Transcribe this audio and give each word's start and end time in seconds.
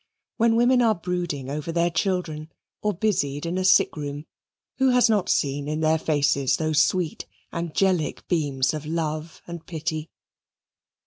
When 0.37 0.55
women 0.55 0.81
are 0.81 0.95
brooding 0.95 1.47
over 1.51 1.71
their 1.71 1.91
children, 1.91 2.51
or 2.81 2.91
busied 2.91 3.45
in 3.45 3.59
a 3.59 3.63
sick 3.63 3.95
room, 3.95 4.25
who 4.79 4.89
has 4.89 5.11
not 5.11 5.29
seen 5.29 5.67
in 5.67 5.81
their 5.81 5.99
faces 5.99 6.57
those 6.57 6.83
sweet 6.83 7.27
angelic 7.53 8.27
beams 8.27 8.73
of 8.73 8.87
love 8.87 9.43
and 9.45 9.63
pity? 9.63 10.09